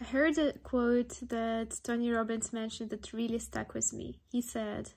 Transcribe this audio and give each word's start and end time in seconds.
I 0.00 0.04
heard 0.04 0.38
a 0.38 0.52
quote 0.52 1.18
that 1.28 1.80
Tony 1.82 2.10
Robbins 2.10 2.52
mentioned 2.52 2.90
that 2.90 3.12
really 3.12 3.38
stuck 3.38 3.74
with 3.74 3.92
me. 3.92 4.20
He 4.30 4.40
said, 4.40 4.92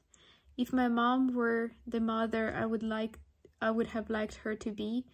"If 0.57 0.71
my 0.71 0.87
mom 0.87 1.33
were 1.33 1.71
the 1.87 1.99
mother 1.99 2.53
I 2.53 2.65
would 2.65 2.83
like 2.83 3.19
I 3.59 3.71
would 3.71 3.87
have 3.87 4.09
liked 4.09 4.35
her 4.43 4.55
to 4.55 4.71
be, 4.71 5.05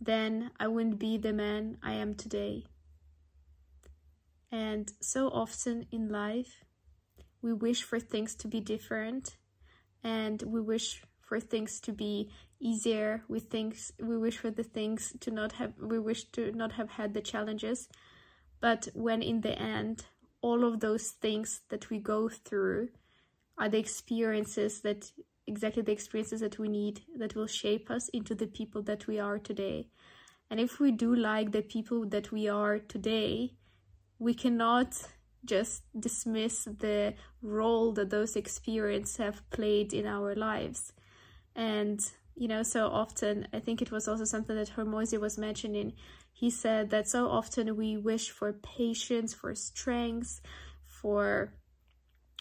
then 0.00 0.50
I 0.58 0.68
wouldn't 0.68 0.98
be 0.98 1.18
the 1.18 1.32
man 1.32 1.78
I 1.82 1.92
am 1.92 2.14
today." 2.14 2.64
And 4.50 4.92
so 5.00 5.28
often 5.28 5.86
in 5.90 6.08
life, 6.08 6.64
we 7.42 7.52
wish 7.52 7.82
for 7.82 8.00
things 8.00 8.34
to 8.36 8.48
be 8.48 8.60
different 8.60 9.36
and 10.02 10.42
we 10.42 10.60
wish 10.60 11.02
for 11.20 11.38
things 11.40 11.80
to 11.80 11.92
be 11.92 12.30
easier 12.60 13.24
we 13.28 13.40
think 13.40 13.76
we 13.98 14.16
wish 14.16 14.38
for 14.38 14.50
the 14.50 14.62
things 14.62 15.14
to 15.20 15.30
not 15.30 15.52
have 15.52 15.74
we 15.78 15.98
wish 15.98 16.24
to 16.30 16.52
not 16.52 16.72
have 16.72 16.90
had 16.90 17.12
the 17.12 17.20
challenges 17.20 17.88
but 18.64 18.88
when 18.94 19.20
in 19.20 19.42
the 19.42 19.58
end, 19.60 20.06
all 20.40 20.64
of 20.64 20.80
those 20.80 21.10
things 21.10 21.60
that 21.68 21.90
we 21.90 21.98
go 21.98 22.30
through 22.30 22.88
are 23.58 23.68
the 23.68 23.76
experiences 23.76 24.80
that 24.80 25.12
exactly 25.46 25.82
the 25.82 25.92
experiences 25.92 26.40
that 26.40 26.58
we 26.58 26.66
need 26.66 27.02
that 27.18 27.34
will 27.34 27.46
shape 27.46 27.90
us 27.90 28.08
into 28.14 28.34
the 28.34 28.46
people 28.46 28.80
that 28.80 29.06
we 29.06 29.20
are 29.20 29.38
today. 29.38 29.90
And 30.48 30.58
if 30.58 30.80
we 30.80 30.92
do 30.92 31.14
like 31.14 31.52
the 31.52 31.60
people 31.60 32.06
that 32.06 32.32
we 32.32 32.48
are 32.48 32.78
today, 32.78 33.52
we 34.18 34.32
cannot 34.32 34.96
just 35.44 35.82
dismiss 36.00 36.64
the 36.64 37.12
role 37.42 37.92
that 37.92 38.08
those 38.08 38.34
experiences 38.34 39.18
have 39.18 39.42
played 39.50 39.92
in 39.92 40.06
our 40.06 40.34
lives. 40.34 40.94
And, 41.54 42.00
you 42.36 42.48
know, 42.48 42.62
so 42.62 42.88
often, 42.88 43.48
I 43.52 43.60
think 43.60 43.80
it 43.80 43.90
was 43.90 44.08
also 44.08 44.24
something 44.24 44.56
that 44.56 44.72
Hormozi 44.76 45.20
was 45.20 45.38
mentioning 45.38 45.92
he 46.34 46.50
said 46.50 46.90
that 46.90 47.08
so 47.08 47.28
often 47.28 47.76
we 47.76 47.96
wish 47.96 48.28
for 48.30 48.52
patience, 48.52 49.32
for 49.32 49.54
strength, 49.54 50.40
for 50.84 51.54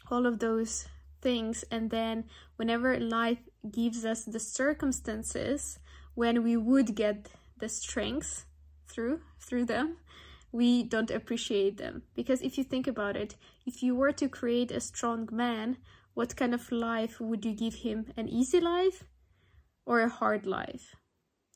all 0.09 0.25
of 0.25 0.39
those 0.39 0.87
things. 1.21 1.63
And 1.69 1.91
then 1.91 2.25
whenever 2.55 2.99
life 2.99 3.37
gives 3.71 4.03
us 4.03 4.25
the 4.25 4.39
circumstances 4.39 5.77
when 6.15 6.43
we 6.43 6.57
would 6.57 6.95
get 6.95 7.29
the 7.59 7.69
strength 7.69 8.45
through 8.87 9.21
through 9.39 9.65
them, 9.65 9.97
we 10.51 10.83
don't 10.83 11.11
appreciate 11.11 11.77
them. 11.77 12.01
Because 12.15 12.41
if 12.41 12.57
you 12.57 12.63
think 12.63 12.87
about 12.87 13.15
it, 13.15 13.35
if 13.67 13.83
you 13.83 13.95
were 13.95 14.11
to 14.13 14.27
create 14.27 14.71
a 14.71 14.79
strong 14.79 15.29
man, 15.31 15.77
what 16.15 16.35
kind 16.35 16.55
of 16.55 16.71
life 16.71 17.21
would 17.21 17.45
you 17.45 17.53
give 17.53 17.75
him? 17.75 18.07
An 18.17 18.27
easy 18.27 18.59
life 18.59 19.03
or 19.85 20.01
a 20.01 20.09
hard 20.09 20.45
life? 20.45 20.95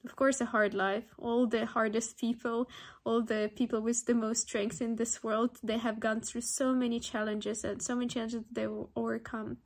of 0.08 0.16
course, 0.16 0.39
a 0.42 0.45
hard 0.45 0.73
life. 0.73 1.14
All 1.17 1.47
the 1.47 1.66
hardest 1.66 2.17
people, 2.17 2.70
all 3.03 3.22
the 3.22 3.52
people 3.56 3.81
with 3.81 4.06
the 4.06 4.14
most 4.14 4.47
strength 4.47 4.81
in 4.81 4.95
this 4.95 5.23
world, 5.23 5.58
they 5.61 5.78
have 5.78 6.00
gone 6.00 6.22
through 6.22 6.42
so 6.42 6.73
many 6.73 7.00
challenges 7.00 7.64
and 7.64 7.81
so 7.81 7.95
many 7.95 8.08
challenges 8.08 8.44
they 8.52 8.67
will 8.67 8.89
overcome. 8.95 9.58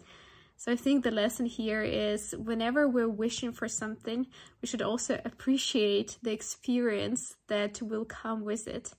So 0.57 0.71
I 0.71 0.75
think 0.75 1.03
the 1.03 1.11
lesson 1.11 1.47
here 1.47 1.81
is 1.81 2.35
whenever 2.37 2.87
we're 2.87 3.09
wishing 3.09 3.51
for 3.51 3.67
something, 3.67 4.27
we 4.61 4.67
should 4.67 4.81
also 4.81 5.19
appreciate 5.25 6.17
the 6.21 6.31
experience 6.31 7.35
that 7.47 7.81
will 7.81 8.05
come 8.05 8.43
with 8.43 8.67
it. 8.67 8.93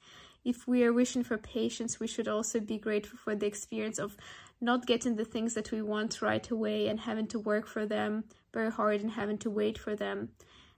If 0.44 0.66
we 0.66 0.84
are 0.84 0.92
wishing 0.92 1.22
for 1.22 1.38
patience, 1.38 2.00
we 2.00 2.06
should 2.06 2.28
also 2.28 2.60
be 2.60 2.78
grateful 2.78 3.18
for 3.18 3.34
the 3.34 3.46
experience 3.46 3.98
of 3.98 4.16
not 4.60 4.86
getting 4.86 5.16
the 5.16 5.24
things 5.24 5.54
that 5.54 5.70
we 5.72 5.82
want 5.82 6.22
right 6.22 6.48
away 6.50 6.88
and 6.88 7.00
having 7.00 7.26
to 7.28 7.38
work 7.38 7.66
for 7.66 7.86
them 7.86 8.24
very 8.52 8.70
hard 8.70 9.00
and 9.00 9.12
having 9.12 9.38
to 9.38 9.50
wait 9.50 9.78
for 9.78 9.96
them. 9.96 10.30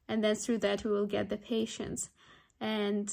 And 0.08 0.22
then 0.22 0.34
through 0.34 0.58
that 0.58 0.84
we 0.84 0.90
will 0.90 1.06
get 1.06 1.28
the 1.28 1.36
patience. 1.36 2.10
And 2.60 3.12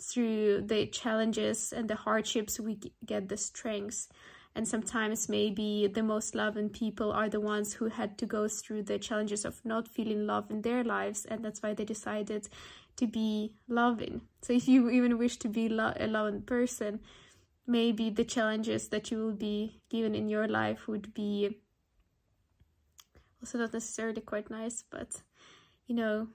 through 0.00 0.62
the 0.62 0.86
challenges 0.86 1.72
and 1.72 1.88
the 1.88 1.94
hardships 1.94 2.58
we 2.58 2.78
get 3.04 3.28
the 3.28 3.36
strengths 3.36 4.08
and 4.54 4.68
sometimes 4.68 5.28
maybe 5.28 5.86
the 5.86 6.02
most 6.02 6.34
loving 6.34 6.68
people 6.68 7.12
are 7.12 7.28
the 7.28 7.40
ones 7.40 7.74
who 7.74 7.86
had 7.86 8.18
to 8.18 8.26
go 8.26 8.48
through 8.48 8.82
the 8.82 8.98
challenges 8.98 9.44
of 9.44 9.64
not 9.64 9.88
feeling 9.88 10.26
love 10.26 10.50
in 10.50 10.62
their 10.62 10.84
lives 10.84 11.24
and 11.24 11.44
that's 11.44 11.62
why 11.62 11.72
they 11.74 11.84
decided 11.84 12.48
to 12.96 13.06
be 13.06 13.52
loving. 13.68 14.20
So 14.42 14.52
if 14.52 14.68
you 14.68 14.90
even 14.90 15.16
wish 15.16 15.38
to 15.38 15.48
be 15.48 15.68
lo- 15.68 15.94
a 15.98 16.06
loving 16.06 16.42
person 16.42 17.00
maybe 17.66 18.10
the 18.10 18.24
challenges 18.24 18.88
that 18.88 19.10
you 19.10 19.18
will 19.18 19.32
be 19.32 19.80
given 19.88 20.14
in 20.14 20.28
your 20.28 20.48
life 20.48 20.88
would 20.88 21.14
be 21.14 21.58
also 23.40 23.58
not 23.58 23.72
necessarily 23.72 24.20
quite 24.20 24.50
nice 24.50 24.82
but 24.90 25.22
you 25.86 25.94
know, 25.94 26.28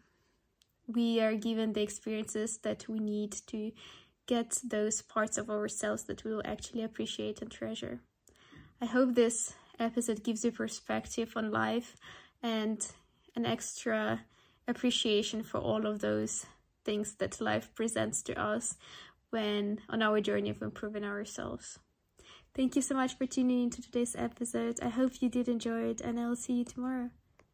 we 0.88 1.20
are 1.20 1.36
given 1.36 1.74
the 1.74 1.82
experiences 1.82 2.60
that 2.60 2.88
we 2.88 3.00
need 3.00 3.32
to 3.48 3.72
get 4.28 4.60
those 4.64 5.02
parts 5.02 5.38
of 5.38 5.50
ourselves 5.50 6.04
that 6.04 6.24
we 6.24 6.32
will 6.32 6.44
actually 6.46 6.84
appreciate 6.84 7.42
and 7.42 7.50
treasure. 7.50 8.02
I 8.82 8.86
hope 8.86 9.16
this 9.16 9.54
episode 9.80 10.24
gives 10.24 10.46
you 10.46 10.52
perspective 10.52 11.34
on 11.36 11.52
life 11.52 11.96
and 12.44 12.86
an 13.36 13.46
extra 13.46 14.22
appreciation 14.68 15.44
for 15.44 15.60
all 15.60 15.86
of 15.88 16.00
those 16.00 16.46
things 16.86 17.16
that 17.16 17.42
life 17.42 17.74
presents 17.74 18.22
to 18.24 18.40
us 18.40 18.76
when 19.30 19.80
on 19.90 20.02
our 20.02 20.22
journey 20.22 20.50
of 20.50 20.62
improving 20.62 21.04
ourselves. 21.04 21.80
Thank 22.56 22.76
you 22.76 22.82
so 22.82 22.96
much 22.96 23.18
for 23.18 23.26
tuning 23.26 23.64
into 23.64 23.82
today's 23.82 24.16
episode. 24.16 24.80
I 24.82 24.90
hope 24.90 25.22
you 25.22 25.30
did 25.30 25.48
enjoy 25.48 25.90
it, 25.90 26.02
and 26.02 26.20
I'll 26.20 26.36
see 26.36 26.54
you 26.54 26.66
tomorrow. 26.66 27.12